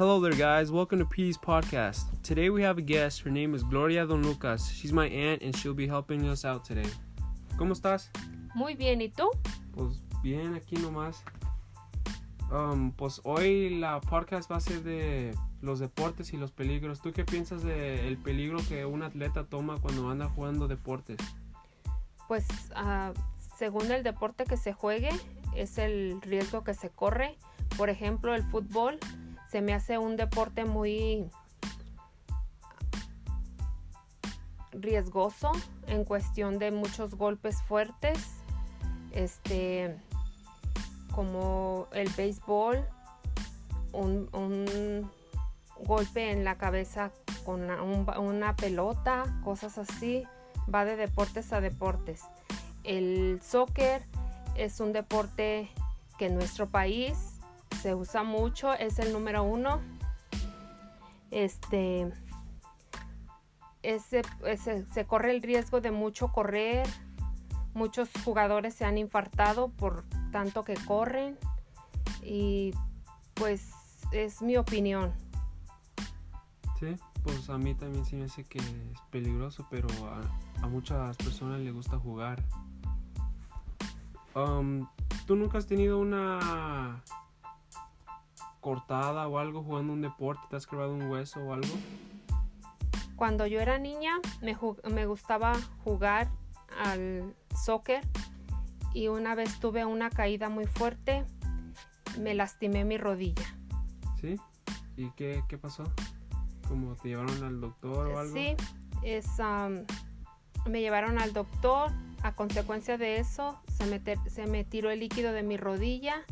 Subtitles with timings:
[0.00, 0.72] Hello there, guys.
[0.72, 2.04] Welcome to PD's podcast.
[2.22, 3.20] Today we have a guest.
[3.20, 4.66] Her name is Gloria Don Lucas.
[4.70, 6.88] She's my aunt and she'll be helping us out today.
[7.58, 8.08] ¿Cómo estás?
[8.54, 9.28] Muy bien, ¿y tú?
[9.74, 11.22] Pues bien, aquí nomás.
[12.50, 17.02] Um, pues hoy la podcast va a ser de los deportes y los peligros.
[17.02, 21.18] ¿Tú qué piensas del peligro que un atleta toma cuando anda jugando deportes?
[22.26, 23.12] Pues uh,
[23.58, 25.10] según el deporte que se juegue,
[25.54, 27.36] es el riesgo que se corre.
[27.76, 28.98] Por ejemplo, el fútbol
[29.50, 31.28] se me hace un deporte muy
[34.70, 35.50] riesgoso
[35.88, 38.18] en cuestión de muchos golpes fuertes.
[39.10, 39.98] Este,
[41.12, 42.86] como el béisbol,
[43.92, 45.10] un,
[45.82, 47.10] golpe en la cabeza
[47.44, 50.24] con una, un, una pelota, cosas así.
[50.72, 52.22] Va de deportes a deportes.
[52.84, 54.04] El soccer
[54.54, 55.68] es un deporte
[56.18, 57.39] que en nuestro país
[57.80, 59.80] se usa mucho, es el número uno.
[61.30, 62.12] Este,
[63.82, 64.22] ese,
[64.92, 66.86] se corre el riesgo de mucho correr.
[67.72, 71.38] Muchos jugadores se han infartado por tanto que corren.
[72.22, 72.74] Y
[73.34, 73.70] pues
[74.12, 75.12] es mi opinión.
[76.78, 80.20] Sí, pues a mí también sí me hace que es peligroso, pero a,
[80.62, 82.42] a muchas personas les gusta jugar.
[84.34, 84.86] Um,
[85.26, 87.02] ¿Tú nunca has tenido una
[88.60, 90.42] cortada o algo jugando un deporte?
[90.50, 91.74] ¿Te has quebrado un hueso o algo?
[93.16, 94.56] Cuando yo era niña me,
[94.90, 96.28] me gustaba jugar
[96.78, 98.02] al soccer
[98.94, 101.24] y una vez tuve una caída muy fuerte,
[102.18, 103.44] me lastimé mi rodilla.
[104.20, 104.36] ¿Sí?
[104.96, 105.84] ¿Y qué, qué pasó?
[106.68, 108.32] ¿Cómo te llevaron al doctor o algo?
[108.32, 108.56] Sí,
[109.02, 109.84] es, um,
[110.70, 111.90] me llevaron al doctor.
[112.22, 116.22] A consecuencia de eso, se me, se me tiró el líquido de mi rodilla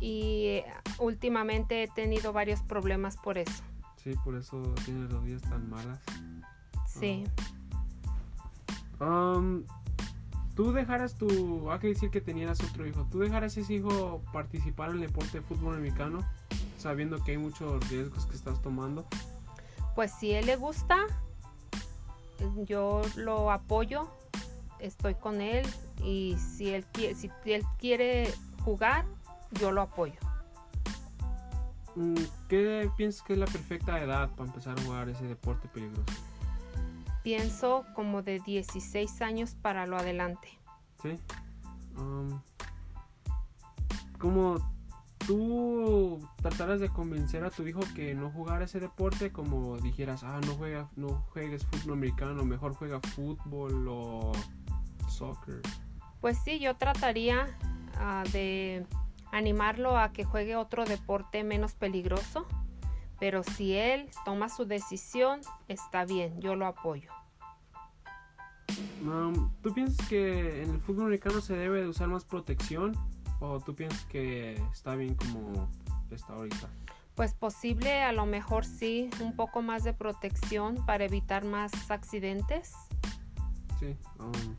[0.00, 0.62] y
[0.98, 3.62] últimamente he tenido varios problemas por eso.
[3.96, 5.98] Sí, por eso tienes rodillas tan malas.
[6.86, 7.24] Sí.
[9.00, 9.64] Um,
[10.54, 11.70] tú dejaras tu.
[11.70, 13.06] Hay que decir que tenías otro hijo.
[13.10, 16.20] ¿Tú dejaras ese hijo participar en el deporte de fútbol americano?
[16.78, 19.06] Sabiendo que hay muchos riesgos que estás tomando.
[19.94, 20.98] Pues si él le gusta,
[22.66, 24.08] yo lo apoyo.
[24.80, 25.66] Estoy con él.
[26.04, 28.30] Y si él, si él quiere
[28.64, 29.06] jugar,
[29.52, 30.18] yo lo apoyo.
[32.48, 36.12] ¿Qué piensas que es la perfecta edad para empezar a jugar ese deporte peligroso?
[37.22, 40.48] Pienso como de 16 años para lo adelante.
[41.00, 41.18] Sí.
[41.96, 42.40] Um,
[44.18, 44.56] como
[45.26, 50.40] tú trataras de convencer a tu hijo que no jugara ese deporte, como dijeras, ah,
[50.46, 54.32] no juega, no juegues fútbol americano, mejor juega fútbol o
[55.08, 55.62] soccer.
[56.20, 57.46] Pues sí, yo trataría
[58.00, 58.86] uh, de
[59.34, 62.46] animarlo a que juegue otro deporte menos peligroso,
[63.18, 67.10] pero si él toma su decisión, está bien, yo lo apoyo.
[69.02, 72.96] Um, ¿Tú piensas que en el fútbol americano se debe de usar más protección
[73.40, 75.68] o tú piensas que está bien como
[76.10, 76.68] está ahorita?
[77.16, 82.72] Pues posible, a lo mejor sí, un poco más de protección para evitar más accidentes.
[83.80, 83.96] Sí.
[84.18, 84.56] Um,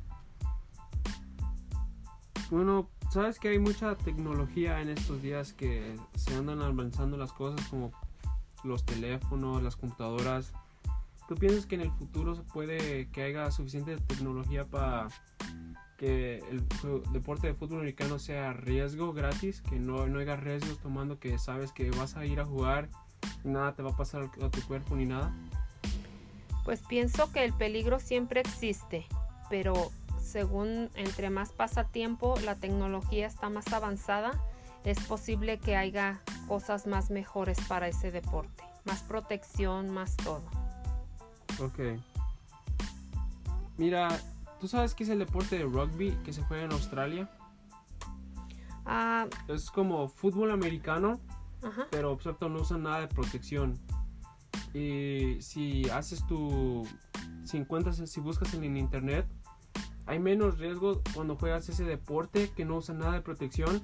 [2.50, 7.66] bueno, sabes que hay mucha tecnología en estos días que se andan avanzando las cosas
[7.70, 7.94] como
[8.66, 10.52] los teléfonos, las computadoras.
[11.30, 15.08] ¿Tú piensas que en el futuro se puede que haya suficiente tecnología para
[15.98, 16.68] que el
[17.14, 21.72] deporte de fútbol americano sea riesgo gratis, que no, no haya riesgos tomando que sabes
[21.72, 22.90] que vas a ir a jugar
[23.46, 25.34] y nada te va a pasar a tu cuerpo ni nada?
[26.66, 29.06] Pues pienso que el peligro siempre existe,
[29.50, 29.90] pero
[30.25, 34.31] según entre más pasa tiempo, la tecnología está más avanzada,
[34.84, 40.44] es posible que haya cosas más mejores para ese deporte, más protección, más todo.
[41.62, 42.00] Ok.
[43.78, 44.09] Mira,
[44.59, 47.30] ¿tú sabes qué es el deporte de rugby que se juega en Australia?
[48.88, 49.26] Ah.
[49.47, 51.20] es como fútbol americano,
[51.90, 53.79] pero excepto no usan nada de protección.
[54.76, 56.88] Y si haces tu,
[57.44, 59.26] si encuentras, si buscas en internet,
[60.05, 63.81] hay menos riesgo cuando juegas ese deporte que no usa nada de protección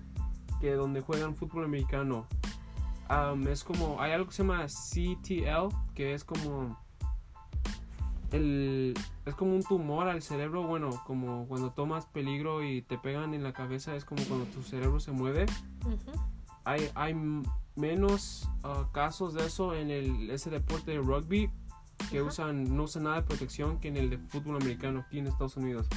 [0.59, 2.27] que donde juegan fútbol americano.
[3.49, 6.77] es como, hay algo que se llama CTL, que es como
[8.31, 8.93] el,
[9.25, 13.43] es como un tumor al cerebro, bueno, como cuando tomas peligro y te pegan en
[13.43, 15.47] la cabeza, es como cuando tu cerebro se mueve.
[16.63, 17.15] hay, hay
[17.75, 21.49] menos ah, casos de eso en el, ese deporte de rugby
[22.09, 25.27] que usan, no usan nada de protección que en el de fútbol americano aquí en
[25.27, 25.87] Estados Unidos.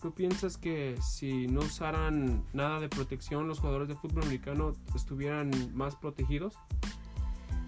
[0.00, 5.50] ¿Tú piensas que si no usaran nada de protección los jugadores de fútbol americano estuvieran
[5.74, 6.54] más protegidos?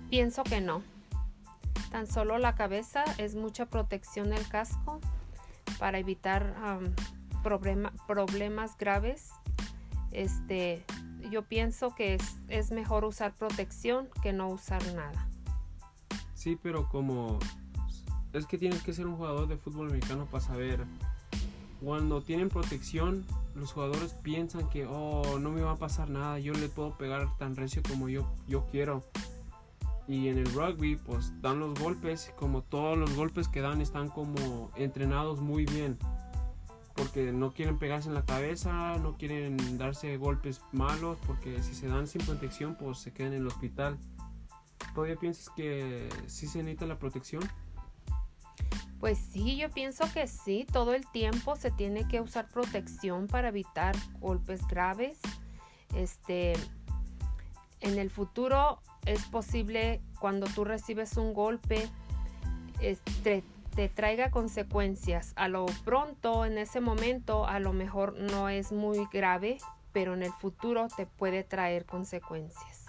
[0.09, 0.83] Pienso que no.
[1.91, 5.01] Tan solo la cabeza es mucha protección del casco
[5.79, 6.55] para evitar
[8.07, 9.31] problemas graves.
[10.11, 10.85] Este,
[11.31, 15.29] yo pienso que es, es mejor usar protección que no usar nada.
[16.35, 17.39] Sí, pero como
[18.33, 20.87] es que tienes que ser un jugador de fútbol americano para saber.
[21.83, 23.27] Cuando tienen protección,
[23.57, 27.37] los jugadores piensan que, oh, no me va a pasar nada, yo le puedo pegar
[27.39, 29.03] tan recio como yo, yo quiero.
[30.07, 34.11] Y en el rugby, pues dan los golpes, como todos los golpes que dan están
[34.11, 35.99] como entrenados muy bien.
[36.95, 41.89] Porque no quieren pegarse en la cabeza, no quieren darse golpes malos, porque si se
[41.89, 43.99] dan sin protección, pues se quedan en el hospital.
[44.95, 47.43] ¿Todavía piensas que sí se necesita la protección?
[49.03, 53.49] Pues sí, yo pienso que sí, todo el tiempo se tiene que usar protección para
[53.49, 55.19] evitar golpes graves.
[55.93, 56.53] Este,
[57.81, 61.89] en el futuro es posible cuando tú recibes un golpe
[62.81, 63.43] este,
[63.75, 65.33] te traiga consecuencias.
[65.35, 69.59] A lo pronto, en ese momento, a lo mejor no es muy grave,
[69.93, 72.87] pero en el futuro te puede traer consecuencias.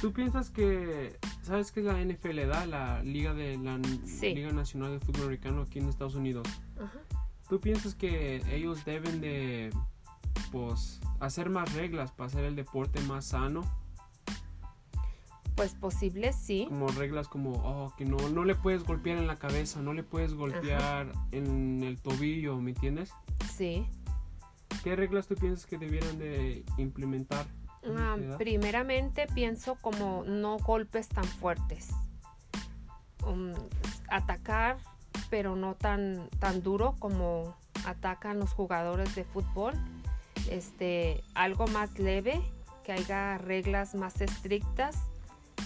[0.00, 4.98] ¿Tú piensas que, sabes qué es la NFL, da la Liga de la Liga Nacional
[4.98, 6.46] de Fútbol Americano aquí en Estados Unidos?
[7.48, 9.70] ¿Tú piensas que ellos deben de,
[10.50, 13.62] pues, hacer más reglas para hacer el deporte más sano?
[15.54, 16.66] Pues posible, sí.
[16.68, 20.02] Como reglas como, oh, que no, no le puedes golpear en la cabeza, no le
[20.02, 23.12] puedes golpear en el tobillo, ¿me entiendes?
[23.54, 23.86] Sí.
[24.82, 27.46] ¿Qué reglas tú piensas que debieran de implementar?
[27.86, 31.90] Ah, primeramente pienso como no golpes tan fuertes.
[33.26, 33.52] Um,
[34.08, 34.78] atacar,
[35.30, 37.54] pero no tan, tan duro como
[37.86, 39.74] atacan los jugadores de fútbol.
[40.50, 42.40] Este, algo más leve,
[42.84, 44.96] que haya reglas más estrictas.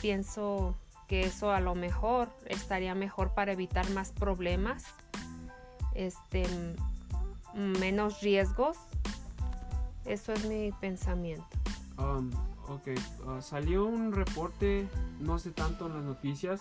[0.01, 0.77] Pienso
[1.09, 4.85] que eso a lo mejor estaría mejor para evitar más problemas.
[5.95, 6.45] Este,
[7.55, 8.77] menos riesgos.
[10.05, 11.58] Eso es mi pensamiento.
[11.99, 12.31] Um,
[12.69, 12.89] ok,
[13.27, 14.89] uh, salió un reporte,
[15.21, 16.61] no sé tanto en las noticias,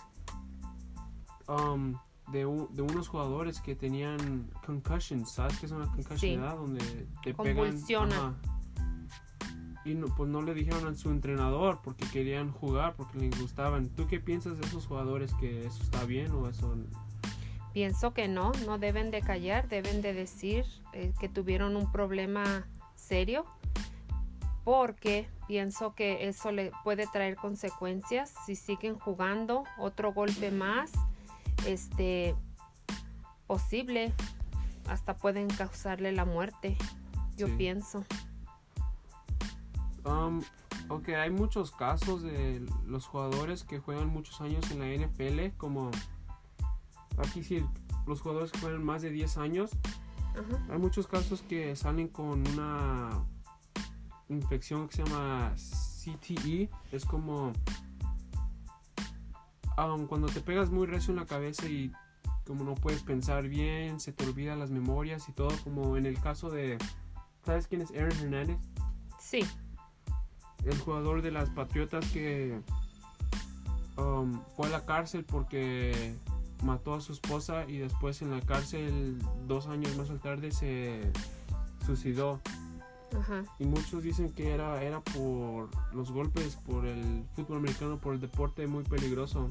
[1.46, 1.94] um,
[2.32, 6.40] de, de, unos jugadores que tenían concussions, ¿sabes qué es una concussion?
[6.42, 7.76] Donde te pegan.
[9.84, 13.88] y no, pues no le dijeron a su entrenador porque querían jugar, porque les gustaban.
[13.90, 15.32] ¿Tú qué piensas de esos jugadores?
[15.34, 16.74] ¿Que eso está bien o eso
[17.72, 22.66] Pienso que no, no deben de callar, deben de decir eh, que tuvieron un problema
[22.96, 23.44] serio
[24.68, 30.92] porque pienso que eso le puede traer consecuencias si siguen jugando otro golpe más
[31.66, 32.36] este
[33.46, 34.12] posible.
[34.86, 36.76] Hasta pueden causarle la muerte
[37.38, 38.04] yo pienso.
[40.04, 40.42] Um,
[40.90, 45.90] ok hay muchos casos de los jugadores que juegan muchos años en la NFL como
[47.16, 47.64] aquí sí
[48.06, 49.70] los jugadores que juegan más de 10 años.
[50.70, 53.24] Hay muchos casos que salen con una
[54.28, 56.68] infección que se llama CTE.
[56.92, 57.52] Es como
[59.76, 61.92] um, cuando te pegas muy recio en la cabeza y
[62.46, 66.18] como no puedes pensar bien, se te olvidan las memorias y todo, como en el
[66.18, 66.78] caso de...
[67.44, 68.58] ¿Sabes quién es Aaron Hernández?
[69.18, 69.40] Sí.
[70.64, 72.60] El jugador de las Patriotas que
[73.96, 76.14] um, fue a la cárcel porque
[76.62, 81.00] mató a su esposa y después en la cárcel dos años más tarde se
[81.86, 82.40] suicidó.
[83.58, 88.20] Y muchos dicen que era, era por los golpes, por el fútbol americano, por el
[88.20, 89.48] deporte muy peligroso.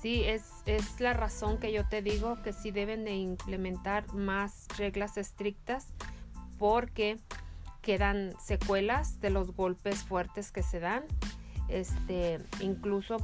[0.00, 4.66] Sí, es, es la razón que yo te digo que sí deben de implementar más
[4.76, 5.88] reglas estrictas
[6.58, 7.18] porque
[7.82, 11.04] quedan secuelas de los golpes fuertes que se dan.
[11.68, 13.16] Este, incluso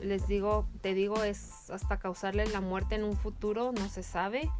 [0.00, 4.50] les digo, te digo, es hasta causarle la muerte en un futuro, no se sabe.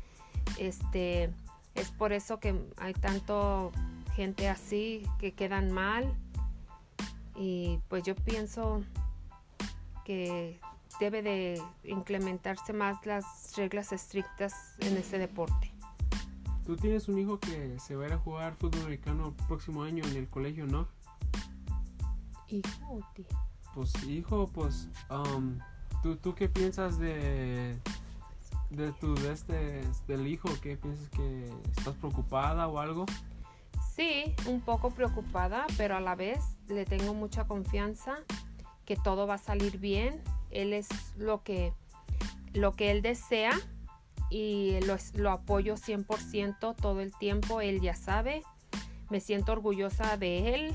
[0.58, 1.30] Este,
[1.74, 3.72] es por eso que hay tanto
[4.14, 6.14] gente así que quedan mal.
[7.36, 8.82] Y pues yo pienso
[10.04, 10.60] que
[10.98, 15.72] debe de implementarse más las reglas estrictas en ese deporte.
[16.66, 19.82] Tú tienes un hijo que se va a ir a jugar fútbol americano el próximo
[19.82, 20.86] año en el colegio, ¿no?
[22.48, 23.24] Hijo tío.
[23.74, 25.58] Pues hijo, pues, um,
[26.02, 27.78] ¿tú, ¿tú qué piensas de,
[28.70, 33.06] de tu de este del hijo qué piensas que estás preocupada o algo
[33.94, 38.24] sí un poco preocupada pero a la vez le tengo mucha confianza
[38.90, 40.20] que todo va a salir bien.
[40.50, 41.72] Él es lo que
[42.54, 43.52] lo que él desea
[44.30, 48.42] y lo, lo apoyo 100% todo el tiempo él ya sabe.
[49.08, 50.74] Me siento orgullosa de él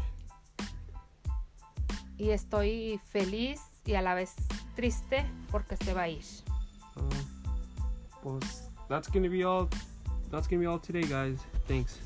[2.17, 4.33] y estoy feliz y a la vez
[4.77, 6.23] triste porque se va a ir.
[6.95, 7.34] Uh,
[8.89, 9.69] that's gonna be all.
[10.31, 11.39] That's gonna be all today, guys.
[11.67, 11.99] Thanks.